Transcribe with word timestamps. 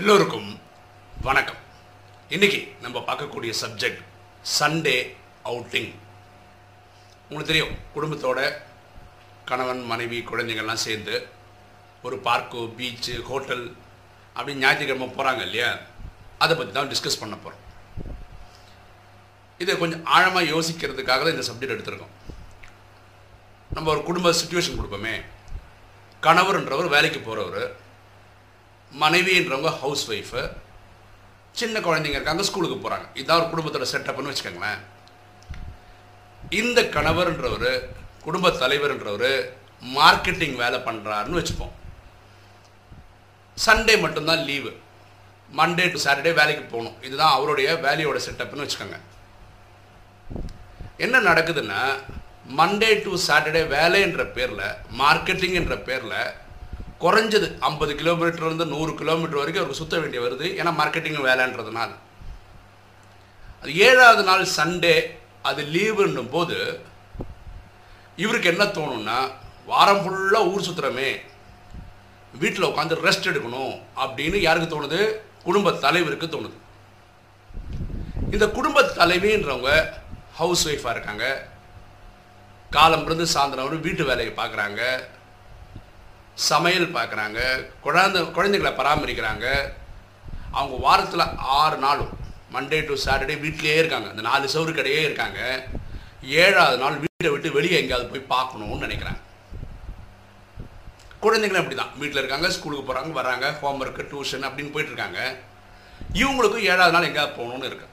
எல்லோருக்கும் 0.00 0.60
வணக்கம். 1.22 1.60
இன்னைக்கு 2.34 2.58
நம்ம 2.80 2.98
பார்க்கக்கூடிய 3.06 3.52
சப்ஜெக்ட் 3.60 4.02
சண்டே 4.58 4.94
அவுட்டிங் 5.44 5.88
உங்களுக்கு 7.28 7.50
தெரியும் 7.50 7.72
குடும்பத்தோட 7.94 8.40
கணவன் 9.44 9.80
மனைவி 9.84 10.18
குழந்தைங்கள்லாம் 10.20 10.82
சேர்ந்து 10.84 11.14
ஒரு 12.02 12.18
பார்க்கோ 12.28 12.62
பீச்சு 12.76 13.14
ஹோட்டல் 13.30 13.64
அப்படின்னு 14.36 14.62
ஞாயிற்றுக்கிழமை 14.64 15.08
போகிறாங்க 15.16 15.42
இல்லையா? 15.48 15.70
அதை 16.38 16.56
பற்றி 16.56 16.72
தான் 16.72 16.92
டிஸ்கஸ் 16.92 17.20
பண்ண 17.22 17.36
போகிறோம் 17.36 17.64
இதை 19.58 19.76
கொஞ்சம் 19.82 20.04
ஆழமாக 20.04 20.50
யோசிக்கிறதுக்காக 20.54 21.26
தான் 21.26 21.36
இந்த 21.36 21.46
சப்ஜெக்ட் 21.50 21.76
எடுத்திருக்கோம். 21.76 22.14
நம்ம 23.74 23.90
ஒரு 23.96 24.02
குடும்ப 24.02 24.34
சுச்சுவேஷன் 24.42 24.80
கொடுப்போமே. 24.80 25.16
கணவர்ன்றவர் 26.22 26.94
வேலைக்கு 26.96 27.20
போகிறவர் 27.20 27.68
மனைவின்றவங்க 29.02 29.70
ஹவுஸ் 29.82 30.04
ஒய்ஃபு 30.10 30.42
சின்ன 31.60 31.80
குழந்தைங்க 31.80 32.18
இருக்காங்க 32.18 32.42
ஸ்கூலுக்கு 32.48 32.76
போகிறாங்க 32.76 33.06
இதுதான் 33.14 33.40
ஒரு 33.40 33.48
குடும்பத்தோட 33.52 33.86
செட்டப்னு 33.92 34.32
வச்சுக்கோங்களேன். 34.32 34.80
இந்த 36.60 36.82
கணவர்ன்றவர் 36.82 37.70
குடும்ப 38.24 38.48
தலைவர்ன்றவர் 38.48 39.30
மார்க்கெட்டிங் 39.96 40.56
வேலை 40.62 40.78
பண்ணுறாருன்னு 40.88 41.40
வச்சுப்போம். 41.40 41.74
சண்டே 43.66 43.94
மட்டும்தான் 44.00 44.44
லீவு 44.48 44.72
மண்டே 45.58 45.84
டு 45.92 45.98
சாட்டர்டே 46.04 46.32
வேலைக்கு 46.40 46.64
போகணும். 46.64 46.96
இதுதான் 47.06 47.34
அவருடைய 47.36 47.68
வேலையோட 47.86 48.18
செட்டப்னு 48.26 48.64
வச்சுக்கோங்க. 48.64 48.98
என்ன 51.04 51.16
நடக்குதுன்னா 51.28 51.80
மண்டே 52.58 52.90
டு 53.04 53.12
சாட்டர்டே 53.26 53.62
வேலைன்ற 53.76 54.24
பேரில் 54.36 54.76
மார்க்கெட்டிங் 55.00 55.58
என்ற 55.60 55.76
பேரில் 55.88 56.20
குறைஞ்சது 57.00 57.58
ஐம்பது 57.58 57.94
கிலோமீட்டர்லேருந்து 57.94 58.66
நூறு 58.66 58.94
கிலோமீட்டர் 58.94 59.40
வரைக்கும் 59.40 59.64
அவருக்கு 59.64 59.74
சுற்ற 59.74 59.98
வேண்டிய 59.98 60.22
வருது. 60.22 60.46
ஏன்னா 60.60 60.70
மார்க்கெட்டிங் 60.80 61.26
வேலைன்றதுனால. 61.28 61.90
அது 63.62 63.76
ஏழாவது 63.76 64.22
நாள் 64.22 64.48
சண்டே 64.56 65.10
அது 65.42 65.62
லீவுன்னும் 65.62 66.30
போது 66.30 66.80
இவருக்கு 68.16 68.48
என்ன 68.48 68.64
தோணும்னா 68.64 69.30
வாரம் 69.66 70.02
ஃபுல்லாக 70.04 70.52
ஊர் 70.52 70.60
சுற்றுறமே 70.60 71.20
வீட்டில் 72.38 72.64
உட்காந்து 72.64 72.96
ரெஸ்ட் 73.06 73.28
எடுக்கணும் 73.30 73.82
அப்படின்னு 73.96 74.36
யாருக்கு 74.36 74.68
தோணுது? 74.70 75.00
குடும்ப 75.42 75.72
தலைவருக்கு 75.72 76.26
தோணுது. 76.26 76.56
இந்த 78.32 78.48
குடும்ப 78.48 78.82
தலைவின்றவங்க 78.82 79.92
ஹவுஸ் 80.34 80.68
ஒய்ஃபாக 80.68 80.90
இருக்காங்க. 80.90 81.48
காலம் 82.70 83.04
இருந்து 83.04 83.26
சாயந்தரம் 83.34 83.80
வீட்டு 83.80 84.04
வேலையை 84.04 84.34
பார்க்குறாங்க. 84.34 84.82
சமையல் 86.46 86.94
பார்க்குறாங்க 86.96 87.38
குழந்தை 87.84 88.20
குழந்தைங்களை 88.36 88.72
பராமரிக்கிறாங்க. 88.80 89.46
அவங்க 90.58 90.76
வாரத்தில் 90.86 91.32
ஆறு 91.60 91.76
நாளும் 91.84 92.12
மண்டே 92.54 92.78
டு 92.88 92.94
சாட்டர்டே 93.04 93.36
வீட்டிலேயே 93.44 93.78
இருக்காங்க. 93.82 94.08
அந்த 94.12 94.22
நாலு 94.28 94.52
சவுறு 94.54 94.72
கடையே 94.76 95.00
இருக்காங்க. 95.08 95.40
ஏழாவது 96.44 96.78
நாள் 96.82 97.02
வீட்டை 97.04 97.30
விட்டு 97.32 97.56
வெளியே 97.56 97.78
எங்கேயாவது 97.80 98.12
போய் 98.12 98.30
பார்க்கணும்னு 98.34 98.86
நினைக்கிறாங்க. 98.86 99.22
குழந்தைங்களும் 101.24 101.62
அப்படி 101.62 101.76
தான் 101.78 101.94
வீட்டில் 102.00 102.20
இருக்காங்க 102.22 102.48
ஸ்கூலுக்கு 102.56 102.86
போகிறாங்க 102.88 103.12
வராங்க 103.20 103.46
ஹோம் 103.60 103.80
ஒர்க்கு 103.82 104.08
டியூஷன் 104.10 104.46
அப்படின்னு 104.48 104.74
போயிட்டுருக்காங்க. 104.74 105.20
இவங்களுக்கும் 106.22 106.66
ஏழாவது 106.72 106.94
நாள் 106.96 107.08
எங்கேயாவது 107.08 107.38
போகணும்னு 107.38 107.70
இருக்கு. 107.70 107.86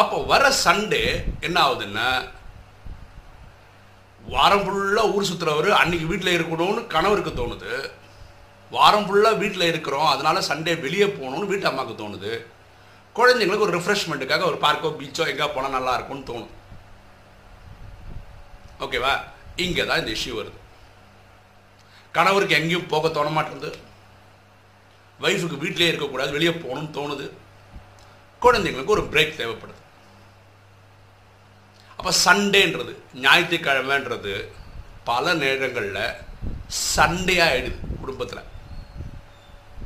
அப்போ 0.00 0.16
வர 0.32 0.44
சண்டே 0.64 1.04
என்ன 1.46 1.56
ஆகுதுன்னா 1.66 2.08
வாரம் 4.32 4.64
ஃபுல்லாக 4.64 5.12
ஊர் 5.14 5.28
சுற்றுறவர் 5.28 5.68
அன்றைக்கி 5.78 6.06
வீட்டில் 6.10 6.36
இருக்கணும்னு 6.36 6.82
கணவருக்கு 6.94 7.32
தோணுது. 7.40 7.72
வாரம் 8.74 9.06
ஃபுல்லாக 9.06 9.40
வீட்டில் 9.42 9.70
இருக்கிறோம் 9.70 10.08
அதனால 10.12 10.40
சண்டே 10.48 10.72
வெளியே 10.84 11.06
போகணும்னு 11.16 11.50
வீட்டு 11.52 11.68
அம்மாவுக்கு 11.70 12.02
தோணுது. 12.02 12.32
குழந்தைங்களுக்கு 13.18 13.66
ஒரு 13.66 13.76
ரிஃப்ரெஷ்மெண்ட்டுக்காக 13.78 14.46
ஒரு 14.50 14.58
பார்க்கோ 14.64 14.92
பீச்சோ 15.00 15.24
எங்கே 15.32 15.48
போனால் 15.56 15.76
நல்லா 15.76 15.94
இருக்கும்னு 15.96 16.28
தோணும். 16.30 16.52
ஓகேவா 18.86 19.12
இங்கே 19.64 19.84
தான் 19.90 20.00
இந்த 20.02 20.12
இஷ்யூ 20.16 20.34
வருது. 20.40 20.58
கணவருக்கு 22.16 22.58
எங்கேயும் 22.60 22.90
போக 22.94 23.08
தோண 23.08 23.28
மாட்டேங்குது. 23.36 23.70
ஒய்ஃபுக்கு 25.26 25.62
வீட்டிலே 25.64 25.90
இருக்கக்கூடாது 25.90 26.36
வெளியே 26.36 26.54
போகணும்னு 26.64 26.96
தோணுது. 26.98 27.26
குழந்தைங்களுக்கு 28.44 28.96
ஒரு 28.98 29.04
பிரேக் 29.12 29.40
தேவைப்படுது. 29.40 29.80
அப்போ 32.04 32.16
சண்டேன்றது 32.24 32.92
ஞாயிற்றுக்கிழமைன்றது 33.24 34.32
பல 35.04 35.34
நேரங்களில் 35.34 36.16
சண்டையாக 36.96 37.52
ஆகிடுது 37.52 37.78
குடும்பத்தில். 38.00 38.42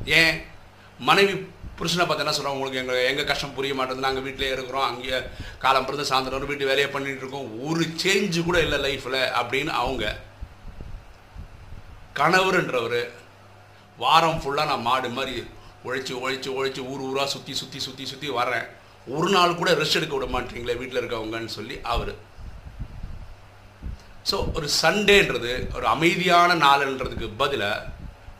ஏன்? 0.05 0.35
மனைவி 0.99 1.33
புருஷனை 1.77 2.05
பார்த்து 2.05 2.23
என்ன 2.23 2.31
சொல்கிறோம் 2.31 2.55
உங்களுக்கு? 2.55 2.81
எங்கள் 2.81 3.05
எங்கள் 3.05 3.29
கஷ்டம் 3.29 3.53
புரிய 3.53 3.73
மாட்டேங்குது. 3.73 4.07
நாங்கள் 4.07 4.23
வீட்டிலே 4.23 4.49
இருக்கிறோம். 4.51 4.83
அங்கேயே 4.83 5.19
காலம் 5.59 5.85
பிறந்து 5.85 6.09
சாயந்தரம் 6.09 6.45
வீட்டு 6.45 6.69
வேலையை 6.71 6.89
பண்ணிட்டு 6.91 7.23
இருக்கோம். 7.23 7.63
ஒரு 7.67 7.85
சேஞ்சு 8.03 8.43
கூட 8.43 8.59
இல்லை 8.61 8.79
லைஃப்பில் 8.87 9.19
அப்படின்னு 9.41 9.73
அவங்க 9.83 10.19
கணவருன்றவர் 12.19 13.01
வாரம் 13.97 14.41
ஃபுல்லாக 14.41 14.69
நான் 14.71 14.87
மாடு 14.89 15.09
மாதிரி 15.09 15.47
உழைச்சி 15.85 16.13
உழைச்சி 16.23 16.49
உழைச்சி 16.57 16.83
ஊர் 16.91 17.05
ஊராக 17.09 17.27
சுற்றி 17.27 17.53
சுற்றி 17.53 17.79
சுற்றி 17.79 18.05
சுற்றி 18.05 18.29
வரேன் 18.29 18.67
ஒரு 19.17 19.29
நாள் 19.35 19.59
கூட 19.59 19.69
ரெஸ்ட் 19.81 19.97
எடுக்க 19.99 20.15
விட 20.15 20.27
மாட்டீங்களே 20.33 20.79
வீட்டில் 20.79 21.01
இருக்கவங்கன்னு 21.01 21.57
சொல்லி 21.57 21.75
அவர். 21.93 22.11
ஸோ 24.29 24.37
ஒரு 24.57 24.67
சண்டேன்றது 24.81 25.51
ஒரு 25.77 25.85
அமைதியான 25.95 26.55
நாள்ன்றதுக்கு 26.65 27.27
பதிலாக 27.41 27.87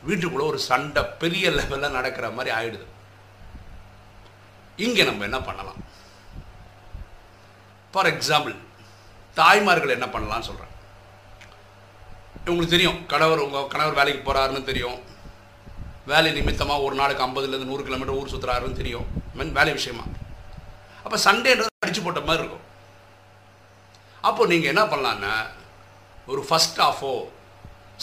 வீட்டுக்குள்ளே 0.08 0.46
ஒரு 0.52 0.60
சண்டை 0.70 1.02
பெரிய 1.22 1.46
லெவலில் 1.58 1.96
நடக்கிற 1.98 2.26
மாதிரி 2.36 2.50
ஆயிடுது. 2.58 2.86
இங்கே 4.86 5.02
நம்ம 5.08 5.24
என்ன 5.28 5.38
பண்ணலாம்? 5.48 5.80
ஃபார் 7.92 8.10
எக்ஸாம்பிள் 8.14 8.54
தாய்மார்கள் 9.40 9.96
என்ன 9.96 10.06
பண்ணலாம்னு 10.14 10.48
சொல்கிறேன் 10.50 10.76
உங்களுக்கு 12.48 12.74
தெரியும் 12.74 12.98
கணவர் 13.12 13.44
உங்கள் 13.46 13.70
கணவர் 13.72 13.98
வேலைக்கு 13.98 14.22
போகிறாருன்னு 14.26 14.68
தெரியும். 14.70 14.98
வேலை 16.12 16.30
நிமித்தமாக 16.36 16.84
ஒரு 16.86 16.94
நாளுக்கு 17.00 17.24
ஐம்பதுலேருந்து 17.26 17.70
நூறு 17.70 17.82
கிலோமீட்டர் 17.86 18.18
ஊர் 18.18 18.32
சுற்றுறாருன்னு 18.32 18.80
தெரியும். 18.80 19.08
மீன் 19.38 19.56
வேலை 19.58 19.72
விஷயமா. 19.78 20.04
அப்போ 21.10 21.22
சண்டேன்றது 21.28 21.70
அடிச்சு 21.84 22.02
போட்ட 22.02 22.20
மாதிரி 22.26 22.42
இருக்கும். 22.42 22.66
அப்போ 24.28 24.42
நீங்கள் 24.50 24.70
என்ன 24.72 24.82
பண்ணலான்னா 24.90 25.32
ஒரு 26.32 26.42
ஃபஸ்ட் 26.48 26.78
ஹாஃபோ 26.82 27.10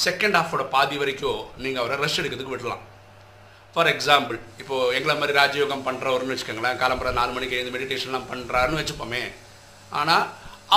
செகண்ட் 0.06 0.36
ஹாஃபோட 0.38 0.64
பாதி 0.74 0.96
வரைக்கும் 1.02 1.40
நீங்கள் 1.64 1.82
அவரை 1.84 1.98
ரெஸ்ட் 2.02 2.20
எடுக்கிறதுக்கு 2.22 2.54
விடலாம். 2.56 2.84
ஃபார் 3.74 3.90
எக்ஸாம்பிள் 3.94 4.38
இப்போது 4.64 4.92
எங்களை 4.98 5.16
மாதிரி 5.22 5.38
ராஜயோகம் 5.40 5.86
பண்ணுறவர்னு 5.88 6.34
வச்சுக்கோங்களேன் 6.34 6.82
காலம்புற 6.84 7.16
நாலு 7.20 7.32
மணிக்கு 7.38 7.58
எழுந்து 7.60 7.76
மெடிடேஷன்லாம் 7.78 8.28
பண்ணுறாருன்னு 8.34 8.82
வச்சுப்போமே. 8.82 9.24
ஆனால் 10.02 10.28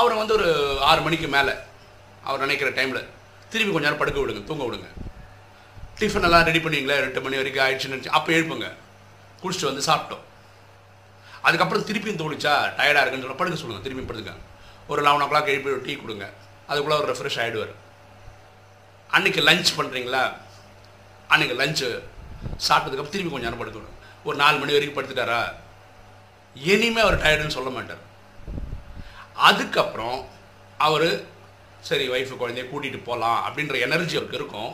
அவரை 0.00 0.16
வந்து 0.22 0.36
ஒரு 0.38 0.48
ஆறு 0.92 1.02
மணிக்கு 1.08 1.30
மேலே 1.36 1.56
அவர் 2.28 2.46
நினைக்கிற 2.46 2.72
டைமில் 2.80 3.10
திரும்பி 3.52 3.72
கொஞ்ச 3.74 3.86
நேரம் 3.88 4.02
படுக்க 4.04 4.19
விடுங்க 4.24 4.46
தூங்க 4.52 4.64
விடுங்க. 4.69 4.88
டிஃபன் 6.00 6.28
எல்லாம் 6.30 6.48
ரெடி 6.50 6.62
பண்ணுவீங்களே 6.64 7.02
ரெண்டு 7.08 7.26
மணி 7.26 7.42
வரைக்கும் 7.42 7.66
ஆயிடுச்சுன்னு 7.66 7.96
நினச்சி 7.98 8.16
அப்போ 8.20 8.32
எழுப்புங்க. 8.38 8.70
குளிச்சுட்டு 9.42 9.72
வந்து 9.72 9.88
சாப்பிட்டோம். 9.92 10.24
அதுக்கப்புறம் 11.42 11.86
திருப்பியும் 11.88 12.20
தோணுச்சா? 12.22 12.54
டயர்டாக 12.78 13.02
இருக்குன்னு 13.02 13.26
சொல்ல 13.26 13.38
படுக்க 13.40 13.60
சொல்லுங்கள் 13.60 13.84
திருப்பியும் 13.86 14.10
படுத்துங்க 14.10 14.34
ஒரு 14.90 15.02
லெவன் 15.06 15.24
ஓ 15.24 15.28
கிளாக் 15.32 15.52
எழுப்பி 15.52 15.70
ஒரு 15.70 15.82
டீ 15.86 15.94
கொடுங்க. 15.96 16.26
அதுக்குள்ளே 16.66 16.98
ஒரு 17.00 17.08
ரெஃப்ரெஷ் 17.12 17.40
ஆகிடுவார் 17.42 17.72
அன்றைக்கி 19.16 19.40
லஞ்ச் 19.48 19.70
பண்ணுறீங்களா 19.78 20.22
அன்றைக்கி 21.32 21.54
லஞ்சு 21.62 21.88
சாப்பிட்டதுக்கப்புறம் 22.68 23.14
திருப்பி 23.14 23.32
கொஞ்சம் 23.32 23.48
நேரம் 23.48 23.58
படுத்து 23.58 23.98
ஒரு 24.24 24.36
நாலு 24.36 24.56
மணி 24.58 24.72
வரைக்கும் 24.72 24.98
படுத்துட்டாரா? 24.98 25.40
இனிமேல் 26.54 27.04
அவர் 27.04 27.22
டயர்டுன்னு 27.22 27.56
சொல்ல 27.56 27.70
மாட்டார். 27.70 28.02
அதுக்கப்புறம் 29.34 30.28
அவர் 30.78 31.08
சரி 31.88 32.08
ஒய்ஃபு 32.08 32.34
குழந்தைய 32.40 32.64
கூட்டிகிட்டு 32.70 33.04
போகலாம் 33.04 33.38
அப்படின்ற 33.46 33.80
எனர்ஜி 33.86 34.16
அவருக்கு 34.16 34.38
இருக்கும். 34.40 34.72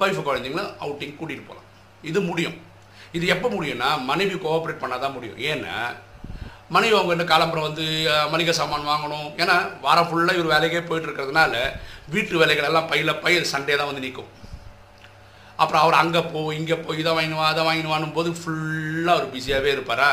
ஒய்ஃபு 0.00 0.22
குழந்தைங்களும் 0.28 0.72
அவுட்டிங் 0.84 1.18
கூட்டிகிட்டு 1.20 1.48
போகலாம் 1.50 1.68
இது 2.02 2.20
முடியும். 2.20 2.56
இது 3.16 3.24
எப்போ 3.34 3.48
முடியும்னா 3.56 3.88
மனைவி 4.10 4.34
கோஆப்ரேட் 4.44 4.82
பண்ணால் 4.82 5.02
தான் 5.04 5.14
முடியும். 5.16 5.38
ஏன்னா 5.50 5.74
மனைவி 6.74 6.94
அவங்க 6.96 7.14
என்ன 7.16 7.26
காலம்புறம் 7.32 7.66
வந்து 7.68 7.84
மளிகை 8.32 8.54
சாமான் 8.58 8.90
வாங்கணும். 8.92 9.28
ஏன்னா 9.42 9.54
வாரம் 9.84 10.08
ஃபுல்லாக 10.08 10.38
இவர் 10.38 10.52
வேலைக்கே 10.54 10.82
போயிட்டு 10.88 11.08
இருக்கிறதுனால 11.08 11.54
வீட்டு 12.14 12.40
வேலைகள் 12.42 12.68
எல்லாம் 12.70 12.88
பையில 12.90 13.12
பயிர் 13.24 13.52
சண்டே 13.52 13.76
தான் 13.78 13.90
வந்து 13.90 14.04
நிற்கும் 14.06 14.32
அப்புறம் 15.62 15.82
அவர் 15.84 16.00
அங்கே 16.00 16.20
போ 16.32 16.40
இங்கே 16.58 16.76
போய் 16.86 17.00
இதை 17.02 17.12
வாங்கினுவா 17.18 17.46
அதை 17.52 17.62
வாங்கினுவானும் 17.68 18.16
போது 18.18 18.30
ஃபுல்லாக 18.40 19.14
அவர் 19.16 19.32
பிஸியாகவே 19.32 19.70
இருப்பாரா? 19.76 20.10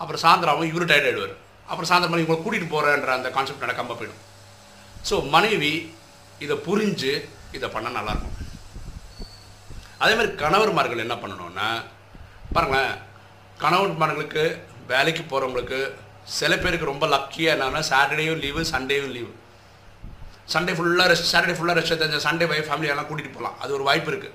அப்புறம் 0.00 0.22
சாயந்தரம் 0.22 0.54
அவங்க 0.54 0.70
இவரு 0.72 0.88
டயர்ட் 0.90 1.08
ஆகிடுவார் 1.10 1.34
அப்புறம் 1.70 1.88
சாயந்தரம் 1.90 2.12
மணி 2.14 2.24
இவங்களை 2.24 2.40
கூட்டிகிட்டு 2.44 2.72
போகிறேன்ற 2.72 3.12
அந்த 3.18 3.28
கான்செப்ட் 3.36 3.64
நடக்காமல் 3.64 3.98
போயிடும். 4.00 4.22
ஸோ 5.08 5.14
மனைவி 5.34 5.72
இதை 6.44 6.56
புரிஞ்சு 6.66 7.12
இதை 7.56 7.68
பண்ண 7.74 7.88
நல்லாயிருக்கும் 7.98 8.34
அதே 10.02 10.14
மாதிரி 10.16 10.32
கணவர்மார்கள் 10.42 11.04
என்ன 11.04 11.14
பண்ணணும்னா 11.20 11.68
பாருங்களேன் 12.56 12.94
கணவன்மார்களுக்கு 13.62 14.44
வேலைக்கு 14.92 15.22
போகிறவங்களுக்கு 15.24 15.80
சில 16.38 16.52
பேருக்கு 16.62 16.92
ரொம்ப 16.92 17.06
லக்கியாக 17.14 17.54
என்னன்னா 17.56 17.82
சாட்டர்டேயும் 17.90 18.40
லீவு 18.44 18.62
சண்டேயும் 18.72 19.12
லீவு 19.16 19.32
சண்டே 20.54 20.72
ஃபுல்லாக 20.78 21.08
ரெஸ்ட் 21.10 21.30
சாட்டர்டே 21.32 21.54
ஃபுல்லாக 21.58 21.76
ரெஸ்ட் 21.78 21.94
எடுத்து 21.94 22.26
சண்டே 22.26 22.46
பை 22.50 22.58
ஃபேமிலி 22.68 22.90
எல்லாம் 22.94 23.08
கூட்டிகிட்டு 23.08 23.36
போகலாம் 23.36 23.56
அது 23.62 23.70
ஒரு 23.78 23.84
வாய்ப்பு 23.88 24.10
இருக்குது 24.12 24.34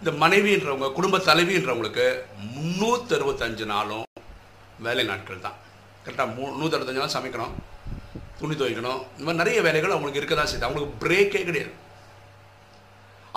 இந்த 0.00 0.10
மனைவின்றவங்க 0.22 0.86
குடும்ப 0.96 1.16
தலைவின்றவங்களுக்கு 1.28 2.06
முந்நூற்றி 2.54 3.14
அறுபத்தஞ்சு 3.18 3.64
நாளும் 3.72 4.06
வேலை 4.86 5.04
நாட்கள் 5.10 5.44
தான். 5.44 5.56
கரெக்டாக 6.04 6.28
மூ 6.36 6.44
நூற்றி 6.60 6.76
அறுபத்தஞ்சு 6.76 7.02
நாள் 7.02 7.16
சமைக்கணும் 7.16 7.54
துணி 8.40 8.54
துவைக்கணும். 8.60 9.00
இந்த 9.14 9.24
மாதிரி 9.26 9.40
நிறைய 9.42 9.58
வேலைகள் 9.66 9.94
அவங்களுக்கு 9.94 10.20
இருக்க 10.20 10.34
தான் 10.38 10.50
செய்யுது. 10.50 10.66
அவங்களுக்கு 10.68 11.00
பிரேக்கே 11.04 11.42
கிடையாது. 11.48 11.72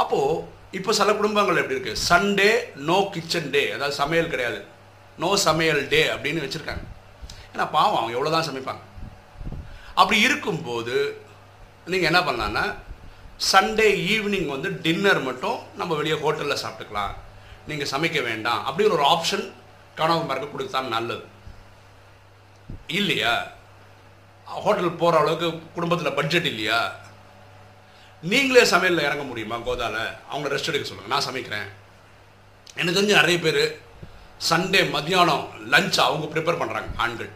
அப்போது 0.01 0.43
இப்போ 0.77 0.91
சில 0.97 1.13
குடும்பங்கள் 1.13 1.59
எப்படி 1.61 1.75
இருக்குது 1.75 2.01
சண்டே 2.09 2.49
நோ 2.87 2.97
கிச்சன் 3.13 3.51
டே 3.53 3.61
அதாவது 3.75 3.95
சமையல் 3.99 4.31
கிடையாது. 4.33 4.59
நோ 5.21 5.29
சமையல் 5.45 5.81
டே 5.93 6.01
அப்படின்னு 6.13 6.43
வச்சுருக்காங்க. 6.45 6.83
ஏன்னா 7.53 7.65
பாவம் 7.75 7.99
அவங்க 7.99 8.17
எவ்வளோ 8.17 8.33
தான் 8.35 8.47
சமைப்பாங்க. 8.49 8.83
அப்படி 10.01 10.17
இருக்கும்போது 10.27 10.95
நீங்கள் 11.91 12.09
என்ன 12.11 12.19
பண்ணலான்னா 12.27 12.65
சண்டே 13.51 13.87
ஈவினிங் 14.13 14.49
வந்து 14.55 14.69
டின்னர் 14.85 15.21
மட்டும் 15.29 15.57
நம்ம 15.79 15.95
வெளியே 15.95 16.17
ஹோட்டலில் 16.23 16.61
சாப்பிட்டுக்கலாம். 16.63 17.13
நீங்கள் 17.69 17.91
சமைக்க 17.93 18.19
வேண்டாம். 18.29 18.61
அப்படின்னு 18.67 18.95
ஒரு 18.97 19.05
ஆப்ஷன் 19.13 19.45
கணவன்மாருக்கு 19.99 20.53
கொடுத்தா 20.53 20.79
நல்லது. 20.95 21.25
இல்லையா? 22.99 23.33
ஹோட்டல் 24.63 24.99
போகிற 25.01 25.19
அளவுக்கு 25.21 25.47
குடும்பத்தில் 25.75 26.17
பட்ஜெட் 26.19 26.49
இல்லையா? 26.51 26.79
நீங்களே 28.23 28.63
சமையலில் 28.71 29.05
இறங்க 29.07 29.23
முடியுமா 29.23 29.57
கோதாவில் 29.65 29.99
அவங்க 30.29 30.47
ரெஸ்ட் 30.53 30.69
எடுக்க 30.69 30.85
சொல்லுங்கள் 30.87 31.13
நான் 31.13 31.27
சமைக்கிறேன். 31.27 31.67
எனக்கு 32.79 32.97
தெரிஞ்சு 32.97 33.19
நிறைய 33.19 33.37
பேர் 33.43 33.63
சண்டே 34.49 34.81
மத்தியானம் 34.95 35.43
லஞ்ச் 35.73 35.99
அவங்க 36.05 36.25
ப்ரிப்பேர் 36.33 36.59
பண்ணுறாங்க 36.61 36.89
ஆண்கள் 37.03 37.29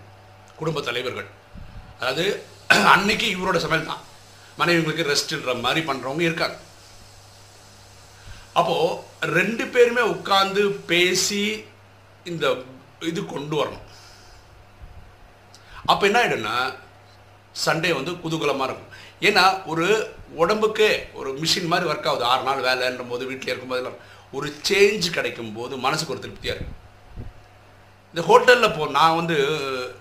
குடும்ப 0.59 0.81
தலைவர்கள். 0.87 1.29
அதாவது 1.99 2.25
அன்னைக்கு 2.93 3.27
இவரோட 3.35 3.57
சமையல் 3.65 3.89
தான். 3.91 4.03
மனைவிங்களுக்கு 4.59 5.07
ரெஸ்ட்ன்ற 5.11 5.53
மாதிரி 5.65 5.81
பண்ணுறவங்க 5.89 6.23
இருக்காங்க. 6.29 6.57
அப்போது 8.59 9.31
ரெண்டு 9.37 9.65
பேருமே 9.73 10.03
உட்காந்து 10.13 10.63
பேசி 10.91 11.43
இந்த 12.31 12.45
இது 13.09 13.21
கொண்டு 13.25 13.55
வரணும். 13.59 13.85
அப்போ 15.91 16.03
என்ன 16.07 16.19
ஆகிடும்னா 16.23 16.55
சண்டே 17.65 17.91
வந்து 17.99 18.11
குதூகலமாக 18.23 18.67
இருக்கும். 18.69 18.91
ஏன்னா 19.29 19.45
ஒரு 19.71 19.87
உடம்புக்கு 20.41 20.87
ஒரு 21.19 21.29
மிஷின் 21.41 21.71
மாதிரி 21.71 21.89
ஒர்க் 21.91 22.07
ஆகுது. 22.11 22.23
ஆறு 22.31 22.43
நாள் 22.47 22.65
வேலைன்ற 22.69 23.03
போது 23.09 23.25
வீட்டில் 23.31 23.51
இருக்கும்போது 23.53 23.97
ஒரு 24.37 24.47
சேஞ்ச் 24.69 25.07
கிடைக்கும் 25.17 25.53
போது 25.53 25.73
மனசுக்கு 25.85 26.13
ஒரு 26.13 26.23
திருப்தியாக 26.25 26.55
இருக்கும். 26.57 26.77
இந்த 28.13 28.21
ஹோட்டலில் 28.29 28.75
போ 28.77 28.87
நான் 28.99 29.15
வந்து 29.15 29.35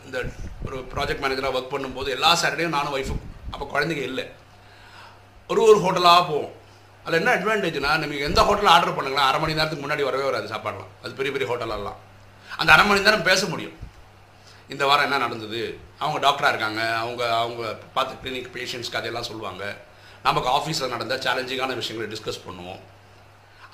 இந்த 0.06 0.18
ஒரு 0.66 0.78
ப்ராஜெக்ட் 0.94 1.22
மேனேஜராக 1.24 1.56
ஒர்க் 1.58 1.74
பண்ணும்போது 1.74 2.08
எல்லா 2.16 2.30
சாட்டர்டேயும் 2.42 2.76
நானும் 2.76 2.96
ஒய்ஃபும் 2.96 3.22
அப்போ 3.50 3.64
குழந்தைங்க 3.72 4.04
இல்லை. 4.10 4.24
ஒரு 5.50 5.60
ஒரு 5.68 5.78
ஹோட்டலாக 5.84 6.22
போவோம். 6.30 6.50
அதில் 7.04 7.20
என்ன 7.20 7.34
அட்வான்டேஜ்னா 7.36 7.92
நீங்கள் 7.98 8.26
எந்த 8.28 8.40
ஹோட்டலில் 8.48 8.74
ஆர்டர் 8.76 8.96
பண்ணுங்களா 8.96 9.28
அரை 9.28 9.38
மணி 9.40 9.58
நேரத்துக்கு 9.58 9.84
முன்னாடி 9.86 10.04
வரவே 10.08 10.24
வராது 10.28 10.52
சாப்பாடலாம். 10.54 10.90
அது 11.02 11.12
பெரிய 11.20 11.32
பெரிய 11.36 11.46
ஹோட்டலெல்லாம் 11.52 11.98
அந்த 12.60 12.70
அரை 12.72 12.86
மணி 12.86 13.06
நேரம் 13.06 13.28
பேச 13.30 13.46
முடியும். 13.46 13.76
இந்த 14.68 14.84
வாரம் 14.86 15.06
என்ன 15.06 15.18
நடந்தது? 15.18 15.60
அவங்க 15.98 16.18
டாக்டராக 16.26 16.52
இருக்காங்க. 16.52 16.82
அவங்க 17.04 17.22
அவங்க 17.36 17.62
பார்த்து 17.94 18.22
கிளினிக் 18.24 18.52
பேஷண்ட்ஸ்க்கு 18.56 18.96
கதையெல்லாம் 18.96 19.28
சொல்லுவாங்க. 19.30 19.64
நமக்கு 20.26 20.48
ஆஃபீஸில் 20.56 20.92
நடந்த 20.94 21.14
சேலஞ்சிங்கான 21.24 21.74
விஷயங்களை 21.80 22.06
டிஸ்கஸ் 22.14 22.44
பண்ணுவோம். 22.46 22.80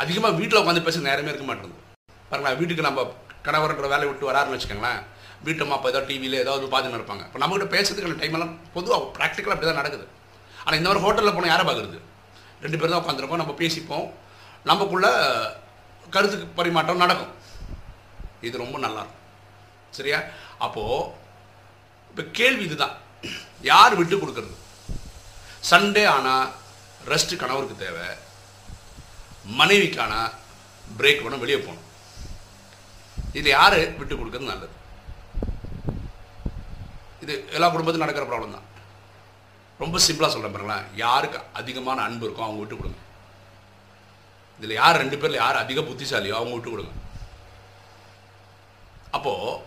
அதிகமாக 0.02 0.34
வீட்டில் 0.40 0.60
உட்காந்து 0.62 0.86
பேச 0.88 0.98
நேரமே 1.08 1.30
இருக்க 1.32 1.46
மாட்டேங்குது. 1.48 1.82
பாருங்களேன் 2.30 2.58
வீட்டுக்கு 2.60 2.88
நம்ம 2.88 3.04
கணவர்ன்ற 3.46 3.86
வேலையை 3.92 4.08
விட்டு 4.10 4.30
வராருன்னு 4.30 4.56
வச்சுக்கோங்களேன் 4.56 5.00
வீட்டு 5.46 5.64
அப்போ 5.76 5.88
ஏதாவது 5.92 6.08
டிவியில் 6.10 6.42
ஏதாவது 6.44 6.66
பார்த்துன்னு 6.72 6.98
இருப்பாங்க. 7.00 7.24
இப்போ 7.28 7.40
நம்மகிட்ட 7.42 7.66
பேசுறதுக்கான 7.74 8.18
டைம் 8.22 8.36
எல்லாம் 8.36 8.54
பொதுவாக 8.76 9.02
ப்ராக்டிக்கலாக 9.16 9.54
அப்படி 9.56 9.68
தான் 9.70 9.80
நடக்குது. 9.80 10.06
ஆனால் 10.64 10.78
இந்த 10.78 10.88
மாதிரி 10.88 11.04
ஹோட்டலில் 11.04 11.34
போனால் 11.36 11.52
யாரை 11.52 11.64
பார்க்குறது? 11.68 11.98
ரெண்டு 12.64 12.78
பேர் 12.78 12.92
தான் 12.92 13.02
உட்காந்துருக்கோம் 13.02 13.42
நம்ம 13.42 13.54
பேசிப்போம். 13.62 14.06
நமக்குள்ள 14.70 15.06
கருத்துக்கு 16.14 16.46
பரிமாற்றம் 16.58 17.04
நடக்கும். 17.04 17.32
இது 18.48 18.62
ரொம்ப 18.64 18.76
நல்லாயிருக்கும். 18.86 19.22
சரியா? 19.98 20.18
அப்போது 20.66 20.96
இப்போ 22.10 22.22
கேள்வி 22.38 22.64
இதுதான். 22.68 22.94
யார் 23.70 23.98
விட்டு 24.00 24.16
கொடுக்கறது? 24.22 24.54
சண்டே 25.70 26.04
ஆனால் 26.14 26.46
ரெஸ்ட்டு 27.10 27.40
கணவருக்கு 27.40 27.76
தேவை. 27.84 28.06
மனைவிக்கான 29.58 30.12
பிரேக் 30.98 31.22
வேணும் 31.24 31.42
வெளியே 31.42 31.58
போகணும். 31.58 31.86
இது 33.38 33.48
யார் 33.56 33.76
விட்டு 34.00 34.14
கொடுக்கறது 34.14 34.52
நல்லது. 34.52 34.74
இது 37.24 37.34
எல்லா 37.56 37.68
குடும்பத்திலும் 37.72 38.04
நடக்கிற 38.04 38.26
ப்ராப்ளம் 38.28 38.56
தான். 38.56 38.68
ரொம்ப 39.82 39.96
சிம்பிளாக 40.06 40.32
சொல்கிறேன் 40.34 40.54
பாருங்களேன். 40.54 40.86
யாருக்கு 41.04 41.38
அதிகமான 41.60 41.98
அன்பு 42.08 42.26
இருக்கோ 42.26 42.46
அவங்க 42.46 42.60
விட்டு 42.62 42.76
கொடுங்க. 42.76 43.00
இதில் 44.58 44.78
யார் 44.80 45.00
ரெண்டு 45.02 45.16
பேரில் 45.22 45.42
யார் 45.42 45.62
அதிக 45.64 45.80
புத்திசாலியோ 45.88 46.36
அவங்க 46.38 46.54
விட்டு 46.56 46.72
கொடுங்க. 46.74 46.94
அப்போது 49.16 49.58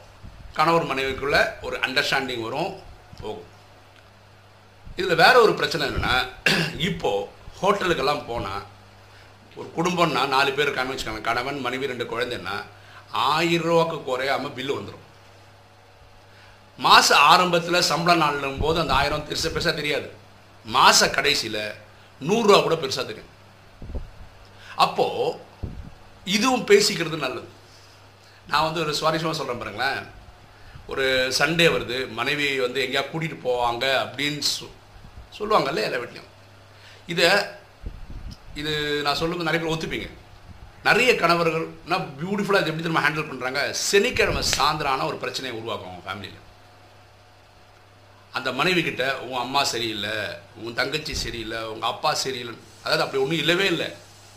கணவர் 0.57 0.90
மனைவிக்குள்ளே 0.92 1.42
ஒரு 1.68 1.75
அண்டர்ஸ்டாண்டிங் 1.86 2.45
வரும். 2.48 2.72
போகும். 3.22 3.49
இதில் 5.00 5.22
வேற 5.24 5.36
ஒரு 5.42 5.54
பிரச்சனை 5.60 5.84
என்னென்னா 5.88 6.16
இப்போது 6.90 7.28
ஹோட்டலுக்கெல்லாம் 7.60 8.25
போனால் 8.25 8.66
ஒரு 9.57 9.69
குடும்பம்னா 9.78 10.22
நாலு 10.34 10.51
பேர் 10.51 10.68
இருக்கான்னு 10.68 10.94
வச்சுக்கோங்க 10.94 11.22
கணவன் 11.22 11.60
மனைவி 11.66 11.92
ரெண்டு 11.92 12.06
குழந்தைன்னா 12.06 12.56
ஆயிரம் 13.30 13.68
ரூபாக்கு 13.68 13.98
குறையாமல் 14.04 14.56
பில்லு 14.57 14.74
வந்துடும் 14.78 15.06
மாத 16.80 17.07
ஆரம்பத்தில் 17.31 17.88
சம்பள 17.92 18.13
நாளும் 18.16 18.62
போது 18.63 18.78
அந்த 18.81 18.94
ஆயிரம் 18.94 19.25
பெருசாக 19.30 19.51
பெருசாக 19.56 19.75
தெரியாது. 19.80 20.07
மாத 20.66 21.10
கடைசியில் 21.10 21.63
நூறுரூவா 22.22 22.60
கூட 22.62 22.75
பெருசாக 22.75 23.06
தெரியும். 23.07 23.31
அப்போது 24.86 25.38
இதுவும் 26.28 26.68
பேசிக்கிறது 26.72 27.18
நல்லது. 27.25 27.50
நான் 28.48 28.66
வந்து 28.68 28.84
ஒரு 28.86 28.94
சுவாரஸ்யமாக 29.00 29.38
சொல்கிறேன் 29.40 29.62
பாருங்களேன். 29.63 30.02
ஒரு 30.92 31.06
சண்டே 31.40 31.68
வருது 31.74 31.98
மனைவி 32.19 32.48
வந்து 32.66 32.80
எங்கேயா 32.86 33.04
கூட்டிகிட்டு 33.07 33.45
போவாங்க 33.48 33.86
அப்படின்னு 34.04 34.44
சொல்லுவாங்கல்ல 35.38 35.86
எல்லா 35.88 36.02
வீட்லையும் 36.04 36.31
இதை 37.14 37.28
இது 38.60 38.74
நான் 39.06 39.20
சொல்லும்போது 39.20 39.50
நிறைய 39.50 39.62
பேர் 39.62 39.74
ஒத்துப்பீங்க. 39.74 40.10
நிறைய 40.88 41.12
கணவர்கள்னா 41.22 41.98
பியூட்டிஃபுல்லாக 42.20 42.62
இது 42.64 42.72
எப்படி 42.72 42.86
திரும்ப 42.86 43.02
ஹேண்டில் 43.06 43.30
பண்ணுறாங்க 43.30 43.62
சனிக்கிழமை 43.90 44.42
சாயந்தரான 44.56 45.06
ஒரு 45.10 45.18
பிரச்சனையை 45.24 45.54
உருவாக்கும் 45.60 45.90
அவங்க 45.90 46.06
ஃபேமிலியில் 46.08 46.46
அந்த 48.38 48.50
மனைவி 48.60 48.81
கிட்ட 48.84 49.04
உன் 49.28 49.42
அம்மா 49.44 49.62
சரியில்லை 49.74 50.16
உன் 50.64 50.78
தங்கச்சி 50.80 51.14
சரியில்லை 51.24 51.60
உங்கள் 51.74 51.90
அப்பா 51.94 52.12
சரியில்லை. 52.24 52.56
அதாவது 52.84 53.04
அப்படி 53.06 53.22
ஒன்றும் 53.24 53.42
இல்லவே 53.44 53.66
இல்லை. 53.74 53.88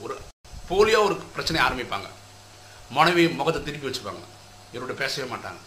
ஒரு 0.05 0.15
போலியாக 0.71 1.07
ஒரு 1.09 1.17
பிரச்சனையை 1.35 1.65
ஆரம்பிப்பாங்க. 1.67 2.09
மனைவி 2.99 3.25
முகத்தை 3.41 3.61
திருப்பி 3.63 3.89
வச்சுப்பாங்க. 3.89 4.23
இவரோட 4.75 4.95
பேசவே 5.03 5.27
மாட்டாங்க. 5.33 5.61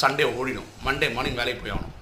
சண்டே 0.00 0.24
ஓடிடும். 0.38 0.70
மண்டே 0.86 1.08
மார்னிங் 1.16 1.40
வேலைக்கு 1.40 1.62
போய் 1.62 1.74
ஆகணும். 1.76 1.94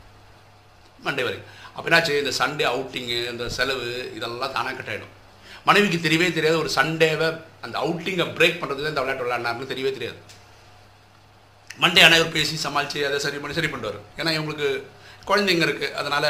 மண்டே 1.06 1.22
வரைக்கும். 1.26 1.50
அப்போ 1.74 1.86
என்னாச்சு? 1.88 2.14
இந்த 2.22 2.32
சண்டே 2.40 2.64
அவுட்டிங்கு 2.72 3.18
இந்த 3.32 3.44
செலவு 3.56 3.88
இதெல்லாம் 4.18 4.54
தானாக 4.56 4.74
கட் 4.78 4.92
ஆகிடும் 4.92 5.12
மனைவிக்கு 5.68 5.98
தெரியவே 6.06 6.28
தெரியாது. 6.36 6.56
ஒரு 6.62 6.70
சண்டேவை 6.78 7.28
அந்த 7.64 7.76
அவுட்டிங்கை 7.82 8.26
பிரேக் 8.38 8.60
பண்ணுறதுக்கு 8.60 8.92
இந்த 8.92 9.02
விளையாட்டு 9.02 9.26
விளையாடினாருன்னு 9.26 9.72
தெரியவே 9.72 9.92
தெரியாது. 9.98 10.18
மண்டே 11.82 12.00
அனைவர் 12.06 12.34
பேசி 12.36 12.56
சமாளித்து 12.64 13.06
அதை 13.08 13.18
சரி 13.26 13.38
பண்ணி 13.42 13.58
சரி 13.58 13.70
பண்ணுவார் 13.74 14.00
ஏன்னா 14.20 14.32
இவங்களுக்கு 14.38 14.68
குழந்தைங்க 15.28 15.64
இருக்குது 15.68 15.94
அதனால் 16.00 16.28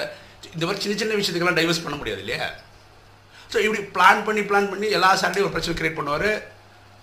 இந்த 0.55 0.65
மாதிரி 0.67 0.83
சின்ன 0.85 0.97
சின்ன 1.01 1.17
விஷயத்துக்கெல்லாம் 1.19 1.59
டைவர்ஸ் 1.59 1.83
பண்ண 1.85 1.97
முடியாது 2.01 2.23
இல்லையா? 2.25 2.47
ஸோ 3.53 3.59
இப்படி 3.65 3.83
பிளான் 3.97 4.21
பண்ணி 4.27 4.43
பிளான் 4.51 4.71
பண்ணி 4.73 4.87
எல்லா 4.99 5.11
சண்டே 5.23 5.43
ஒரு 5.47 5.55
பிரச்சனை 5.55 5.75
கிரியேட் 5.79 5.99
பண்ணுவார். 5.99 6.31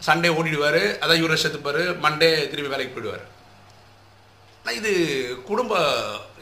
சண்டே 0.08 0.30
ஓடிடுவார். 0.38 0.82
அதான் 1.04 1.20
இவரை 1.22 1.36
எடுத்துப்பார். 1.44 1.82
மண்டே 2.06 2.30
திரும்பி 2.52 2.74
வேலைக்கு 2.74 2.96
போயிடுவார். 2.96 3.26
இது 4.80 4.92
குடும்ப 5.50 5.74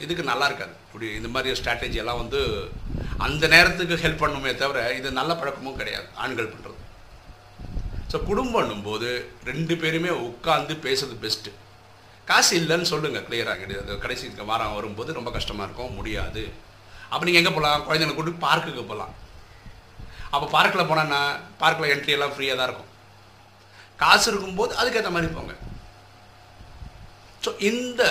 இதுக்கு 0.06 0.24
நல்லா 0.32 0.46
இருக்காது. 0.50 0.74
இப்படி 0.98 1.10
இந்த 1.18 1.30
மாதிரி 1.34 1.50
ஸ்ட்ராட்டஜி 1.58 1.98
எல்லாம் 2.02 2.20
வந்து 2.22 2.40
அந்த 3.26 3.44
நேரத்துக்கு 3.54 3.96
ஹெல்ப் 4.04 4.22
பண்ணுமே 4.22 4.52
தவிர 4.62 4.78
இது 5.00 5.10
நல்ல 5.18 5.32
பழக்கமும் 5.40 5.76
கிடையாது 5.80 6.08
ஆண்கள் 6.24 6.50
பண்ணுறது 6.54 6.78
ஸோ 8.12 8.18
குடும்பம் 8.30 8.82
போது 8.88 9.10
ரெண்டு 9.50 9.74
பேருமே 9.82 10.12
உட்காந்து 10.28 10.76
பேசுறது 10.86 11.16
பெஸ்ட்டு 11.24 11.52
காசு 12.30 12.52
இல்லைன்னு 12.60 12.90
சொல்லுங்கள் 12.92 13.26
கிளியராக 13.28 13.62
கிடையாது. 13.64 13.98
கடைசி 14.06 14.32
வாரம் 14.52 14.74
வரும்போது 14.78 15.18
ரொம்ப 15.18 15.32
கஷ்டமாக 15.36 15.68
இருக்கும் 15.68 15.98
முடியாது. 16.00 16.44
அப்போ 17.12 17.24
நீங்கள் 17.28 17.42
எங்கே 17.42 17.54
போகலாம் 17.58 17.86
குழந்தைங்களை 17.90 18.16
கூட்டு 18.16 18.34
பார்க்குக்கு 18.48 18.86
போகலாம் 18.92 19.14
அப்போ 20.34 20.48
பார்க்கில் 20.56 20.90
போனோன்னா 20.92 21.22
பார்க்கில் 21.62 21.92
என்ட்ரி 21.96 22.16
எல்லாம் 22.18 22.34
ஃப்ரீயாக 22.36 22.60
தான் 22.60 22.70
இருக்கும். 22.70 22.92
காசு 24.02 24.28
இருக்கும்போது 24.32 24.74
அதுக்கேற்ற 24.80 25.12
மாதிரி 25.18 25.30
போங்க. 25.38 25.54
ஸோ 27.46 27.52
இந்த 27.72 28.02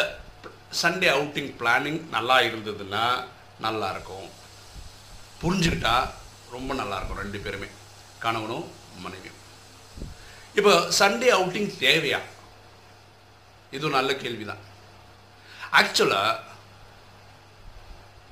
சண்டே 0.83 1.09
அவுட்டிங் 1.17 1.51
பிளானிங் 1.61 2.01
நல்லா 2.15 2.37
இருந்ததுன்னா 2.49 3.05
நல்லாயிருக்கும் 3.65 4.29
புரிஞ்சுக்கிட்டா 5.43 5.95
ரொம்ப 6.55 6.71
நல்லா 6.81 6.97
இருக்கும் 6.97 7.23
ரெண்டு 7.23 7.39
பேருமே. 7.45 7.69
கணவனும் 8.25 8.67
மனைவியும். 9.05 9.39
இப்போ 10.59 10.73
சண்டே 10.99 11.29
அவுட்டிங் 11.37 11.71
தேவையா? 11.85 12.21
இதுவும் 13.77 13.97
நல்ல 13.99 14.11
கேள்வி 14.23 14.45
தான் 14.51 14.63
ஆக்சுவலாக 15.81 16.43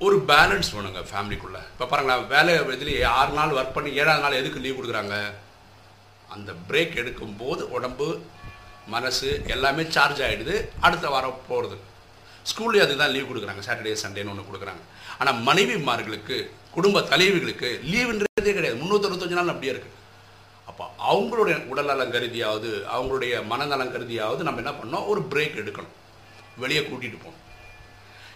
ஒரு 0.05 0.17
பேலன்ஸ் 0.29 0.71
வேணுங்க 0.75 1.01
ஃபேமிலிக்குள்ளே 1.09 1.61
இப்போ 1.73 1.85
பாருங்களேன் 1.91 2.29
வேலை 2.33 2.53
இதுலேயே 2.77 3.03
ஆறு 3.19 3.31
நாள் 3.39 3.57
ஒர்க் 3.57 3.75
பண்ணி 3.75 3.91
ஏழாவது 4.01 4.23
நாள் 4.23 4.39
எதுக்கு 4.41 4.63
லீவ் 4.63 4.77
கொடுக்குறாங்க? 4.77 5.17
அந்த 6.35 6.51
பிரேக் 6.69 6.99
எடுக்கும்போது 7.01 7.61
உடம்பு 7.75 8.07
மனசு 8.93 9.29
எல்லாமே 9.53 9.83
சார்ஜ் 9.95 10.23
ஆகிடுது 10.25 10.55
அடுத்த 10.87 11.05
வாரம் 11.13 11.39
போகிறது 11.49 11.77
ஸ்கூல்லேயே 12.51 12.83
அதுதான் 12.85 13.13
லீவ் 13.15 13.29
கொடுக்குறாங்க. 13.29 13.63
சாட்டர்டே 13.67 13.95
சண்டேன்னு 14.05 14.31
ஒன்று 14.33 14.49
கொடுக்குறாங்க. 14.49 14.83
ஆனால் 15.19 15.37
மனைவிமார்களுக்கு 15.47 16.37
குடும்ப 16.77 17.01
தலைவிகளுக்கு 17.11 17.69
லீவுன்றதே 17.91 18.51
கிடையாது. 18.57 18.79
முந்நூற்றறுபத்தஞ்சு 18.81 19.39
நாள் 19.39 19.53
அப்படியே 19.53 19.73
இருக்குது 19.75 19.93
அப்போ 20.69 20.83
அவங்களுடைய 21.11 21.55
உடல்நலம் 21.71 22.13
கருதியாவது 22.13 22.69
அவங்களுடைய 22.95 23.33
மனநலம் 23.51 23.93
கருதியாவது 23.95 24.41
நம்ம 24.47 24.61
என்ன 24.63 24.73
பண்ணோம் 24.79 25.07
ஒரு 25.11 25.21
பிரேக் 25.31 25.59
எடுக்கணும். 25.61 25.95
வெளியே 26.63 26.81
கூட்டிகிட்டு 26.81 27.19
போகணும். 27.23 27.41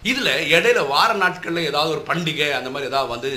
இதில் 0.10 0.32
இடையில 0.56 0.82
வார 0.94 1.10
நாட்களில் 1.24 1.68
ஏதாவது 1.70 1.94
ஒரு 1.96 2.04
பண்டிகை 2.10 2.50
அந்த 2.60 2.70
மாதிரி 2.74 2.90
ஏதாவது 2.92 3.12
வந்து 3.16 3.30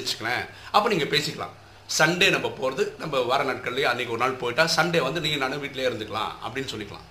அப்போ 0.75 0.87
நீங்கள் 0.95 1.13
பேசிக்கலாம். 1.15 1.55
சண்டே 1.99 2.27
நம்ம 2.35 2.49
போகிறது 2.59 2.85
நம்ம 3.01 3.23
வார 3.31 3.43
நாட்கள்லேயே 3.49 3.89
அன்றைக்கி 3.93 4.15
ஒரு 4.15 4.23
நாள் 4.25 4.41
போயிட்டால் 4.43 4.75
சண்டே 4.77 5.01
வந்து 5.07 5.23
நீங்கள் 5.25 5.43
நானும் 5.45 5.63
வீட்டிலே 5.65 5.89
இருந்துக்கலாம் 5.89 6.33
அப்படின்னு 6.45 6.73
சொல்லிக்கலாம். 6.75 7.07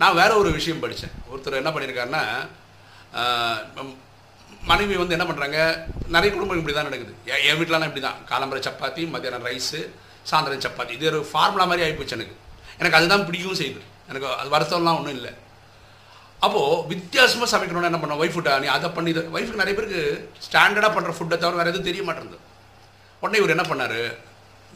நான் 0.00 0.18
வேற 0.20 0.30
ஒரு 0.42 0.50
விஷயம் 0.58 0.82
படித்தேன் 0.82 1.16
ஒருத்தர் 1.30 1.60
என்ன 1.62 1.70
பண்ணியிருக்காருன்னா 1.72 2.22
மனைவி 4.70 4.94
வந்து 5.00 5.14
என்ன 5.16 5.26
பண்ணுறாங்க 5.28 5.58
நிறைய 6.14 6.30
குடும்பம் 6.32 6.58
இப்படி 6.60 6.74
தான் 6.74 6.88
நடக்குது 6.88 7.12
என் 7.48 7.58
வீட்டிலலாம் 7.58 7.90
இப்படி 7.90 8.02
தான் 8.06 8.18
காலம்பரை 8.30 8.60
சப்பாத்தி 8.66 9.02
மத்தியானம் 9.14 9.46
ரைஸு 9.48 9.80
சாயந்தரம் 10.30 10.64
சப்பாத்தி. 10.66 10.92
இது 10.98 11.06
ஒரு 11.10 11.20
ஃபார்முலா 11.30 11.64
மாதிரி 11.70 11.84
ஆகிப்போச்சு 11.84 12.16
எனக்கு. 12.18 12.34
எனக்கு 12.80 12.98
அதுதான் 12.98 13.24
பிடிக்கவும் 13.28 13.60
செய்யுது 13.60 13.80
எனக்கு 14.10 14.28
அது 14.40 14.48
வருத்தம்லாம் 14.54 14.98
ஒன்றும் 14.98 15.16
இல்லை. 15.18 15.32
அப்போது 16.44 16.84
வித்தியாசமாக 16.92 17.48
சமைக்கணும்னு 17.52 17.90
என்ன 17.90 18.00
பண்ண 18.02 18.16
ஒய்ஃபுட்டா 18.22 18.52
நீ 18.62 18.68
அதை 18.76 18.88
பண்ணி 18.96 19.10
இதை 19.14 19.22
ஒய்ஃபுக்கு 19.36 19.62
நிறைய 19.62 19.74
பேருக்கு 19.78 20.02
ஸ்டாண்டர்டாக 20.46 20.90
பண்ணுற 20.96 21.14
ஃபுட்டை 21.18 21.36
தவிர 21.42 21.58
வேறு 21.60 21.72
எதுவும் 21.72 21.88
தெரிய 21.90 22.04
மாட்டேங்குது. 22.08 22.40
உடனே 23.22 23.40
இவர் 23.40 23.54
என்ன 23.56 23.66
பண்ணார்? 23.70 24.00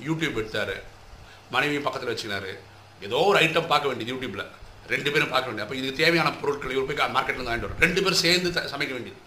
யூடியூப் 0.08 0.38
எடுத்தார். 0.42 0.74
மனைவியும் 1.54 1.86
பக்கத்தில் 1.86 2.12
வச்சுக்கினார். 2.12 2.50
ஏதோ 3.08 3.20
ஒரு 3.30 3.38
ஐட்டம் 3.44 3.70
பார்க்க 3.72 3.90
வேண்டியது 3.90 4.12
யூடியூப்பில் 4.14 4.46
ரெண்டு 4.92 5.10
பேரும் 5.12 5.32
பார்க்க 5.34 5.48
வேண்டியது. 5.48 5.66
அப்போ 5.66 5.76
இதுக்கு 5.80 6.00
தேவையான 6.02 6.30
பொருட்கள் 6.40 6.74
இவர் 6.74 6.88
போய் 6.88 7.14
மார்க்கெட்லேருந்து 7.16 7.50
வாங்கிட்டு 7.50 7.68
வரும். 7.68 7.82
ரெண்டு 7.84 8.02
பேரும் 8.04 8.22
சேர்ந்து 8.24 8.50
சமைக்க 8.72 8.92
வேண்டியது. 8.96 9.20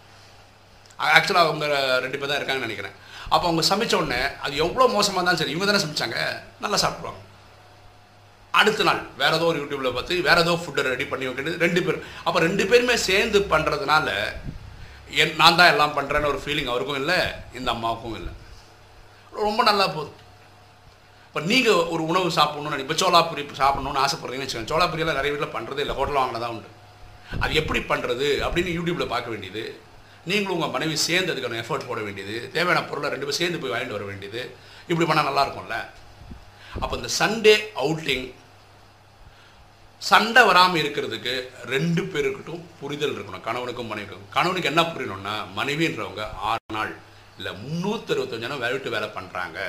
ஆக்சுவலாக 1.18 1.46
அவங்க 1.48 1.66
ரெண்டு 2.04 2.18
பேர் 2.20 2.30
தான் 2.32 2.40
இருக்காங்கன்னு 2.40 2.68
நினைக்கிறேன். 2.68 2.96
அப்போ 3.34 3.46
அவங்க 3.48 3.64
சமைச்ச 3.72 3.94
உடனே 4.02 4.20
அது 4.46 4.54
எவ்வளோ 4.66 4.86
மோசமாக 4.98 5.18
இருந்தாலும் 5.20 5.42
சரி 5.42 5.54
இவங்க 5.56 5.68
தானே 5.70 5.82
சமைச்சாங்க 5.86 6.20
நல்லா 6.64 6.78
சாப்பிடுவாங்க. 6.84 7.22
அடுத்த 8.60 8.86
நாள் 8.88 9.02
வேற 9.22 9.32
ஏதோ 9.40 9.48
ஒரு 9.52 9.60
யூடியூப்ல 9.62 9.90
பார்த்து 9.96 10.16
வேற 10.28 10.38
ஏதோ 10.46 10.54
ஃபுட்டை 10.62 10.84
ரெடி 10.94 11.06
பண்ணி 11.10 11.26
வைக்கிறது 11.28 11.64
ரெண்டு 11.66 11.82
பேரும். 11.86 12.06
அப்போ 12.28 12.38
ரெண்டு 12.46 12.64
பேருமே 12.70 12.96
சேர்ந்து 13.10 13.40
பண்ணுறதுனால 13.54 14.08
என் 15.22 15.36
நான் 15.42 15.60
தான் 15.60 15.72
எல்லாம் 15.74 15.96
பண்ணுறேன்னு 15.98 16.32
ஒரு 16.34 16.40
ஃபீலிங் 16.44 16.72
அவருக்கும் 16.72 17.00
இல்லை 17.02 17.20
இந்த 17.60 17.70
அம்மாவுக்கும் 17.76 18.18
இல்லை. 18.20 18.32
ரொம்ப 19.46 19.62
நல்லா 19.70 19.86
போகுது 19.98 20.12
இப்போ 21.38 21.50
நீங்கள் 21.50 21.82
ஒரு 21.94 22.04
உணவு 22.12 22.28
சாப்பிட்ணும்னு 22.36 22.84
இப்போ 22.84 22.96
சோளாபுரி 23.02 23.42
சாப்பிட்ணுன்னு 23.60 24.00
ஆசைப்படுறீங்கன்னு 24.04 24.46
வச்சுக்கோங்க. 24.46 24.70
சோளாபுரியெல்லாம் 24.72 25.18
நிறைய 25.18 25.32
வீட்டில் 25.34 25.52
பண்ணுறதே 25.56 25.82
இல்லை. 25.84 25.96
ஹோட்டலில் 25.98 26.20
வாங்கினதான் 26.20 26.54
உண்டு. 26.54 26.70
அது 27.44 27.52
எப்படி 27.60 27.80
பண்ணுறது 27.90 28.28
அப்படின்னு 28.46 28.72
யூடியூப்பில் 28.78 29.12
பார்க்க 29.12 29.34
வேண்டியது. 29.34 29.64
நீங்களும் 30.30 30.56
உங்கள் 30.56 30.74
மனைவி 30.76 30.96
சேர்ந்து 31.04 31.32
அதுக்கான 31.34 31.60
எஃபர்ட் 31.64 31.86
போட 31.90 32.00
வேண்டியது. 32.08 32.36
தேவையான 32.56 32.82
பொருளை 32.90 33.10
ரெண்டு 33.14 33.26
பேரும் 33.26 33.40
சேர்ந்து 33.42 33.60
போய் 33.64 33.74
வாங்கிட்டு 33.74 33.98
வர 33.98 34.06
வேண்டியது. 34.12 34.42
இப்படி 34.92 35.08
பண்ணால் 35.10 35.28
நல்லா 35.30 35.44
இருக்கும்ல? 35.46 35.78
அப்போ 36.84 36.94
இந்த 37.00 37.12
சண்டே 37.20 37.56
அவுட்டிங் 37.84 38.26
சண்டை 40.02 40.44
வராமல் 40.50 40.82
இருக்கிறதுக்கு 40.84 41.36
ரெண்டு 41.74 42.04
பேருக்கிட்டும் 42.14 42.64
புரிதல் 42.80 43.16
இருக்கணும். 43.18 43.46
கணவனுக்கும் 43.50 43.92
மனைவிக்கும். 43.94 44.26
கணவனுக்கு 44.38 44.72
என்ன 44.74 44.86
புரியணும்னா 44.94 45.36
மனைவின்றவங்க 45.60 46.26
ஆறு 46.52 46.66
நாள் 46.78 46.96
இல்லை 47.38 47.54
முந்நூற்றி 47.66 48.14
அறுபத்தஞ்சு 48.16 48.52
நாள் 48.54 48.66
வேலை 48.66 48.76
விட்டு 48.78 48.96
வேலை 48.98 49.10
பண்ணுறாங்க 49.20 49.60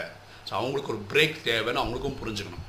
ஸோ 0.49 0.55
அவங்களுக்கு 0.61 0.93
ஒரு 0.95 1.03
பிரேக் 1.13 1.39
தேவைன்னு 1.49 1.83
அவங்களுக்கும் 1.83 2.19
புரிஞ்சுக்கணும். 2.23 2.65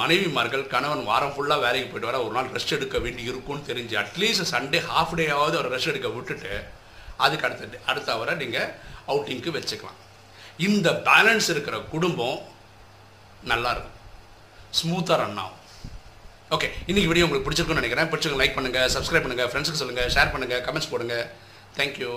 மனைவிமார்கள் 0.00 0.64
கணவன் 0.72 1.08
வாரம் 1.10 1.32
ஃபுல்லாக 1.34 1.64
வேலைக்கு 1.66 1.88
போயிட்டு 1.90 2.10
வர 2.10 2.18
ஒரு 2.24 2.34
நாள் 2.36 2.50
ரெஸ்ட் 2.56 2.74
எடுக்க 2.76 2.96
வேண்டி 3.04 3.22
இருக்கும்னு 3.30 3.68
தெரிஞ்சு 3.68 3.94
அட்லீஸ்ட் 4.02 4.50
சண்டே 4.54 4.80
ஹாஃப் 4.90 5.14
டேயாவது 5.20 5.56
அவர் 5.58 5.72
ரெஸ்ட் 5.74 5.92
எடுக்க 5.92 6.08
விட்டுட்டு 6.16 6.52
அதுக்கு 7.24 7.46
அடுத்த 7.48 7.80
அடுத்த 7.90 8.08
அவரை 8.16 8.34
நீங்கள் 8.42 8.68
அவுட்டிங்க்கு 9.12 9.54
வச்சுக்கலாம். 9.58 9.98
இந்த 10.66 10.88
பேலன்ஸ் 11.08 11.48
இருக்கிற 11.54 11.76
குடும்பம் 11.92 12.38
நல்லா 13.52 13.70
இருக்கும். 13.74 13.96
ஸ்மூத்தாக 14.78 15.18
ரன் 15.22 15.40
ஆகும். 15.44 15.62
ஓகே 16.56 16.68
இன்றைக்கி 16.90 17.08
வீடியோ 17.10 17.26
உங்களுக்கு 17.26 17.46
பிடிச்சிருக்குன்னு 17.46 17.82
நினைக்கிறேன். 17.82 18.10
பிடிச்சிருக்கு 18.12 18.42
லைக் 18.42 18.56
பண்ணுங்கள் 18.58 18.90
சப்ஸ்கிரைப் 18.96 19.24
பண்ணுங்கள் 19.26 19.50
ஃப்ரெண்ட்ஸுக்கு 19.52 19.82
சொல்லுங்கள் 19.82 20.12
ஷேர் 20.16 20.32
பண்ணுங்கள் 20.34 20.62
கமெண்ட்ஸ் 20.66 20.92
போடுங்க. 20.92 21.16
தேங்க்யூ 21.78 22.12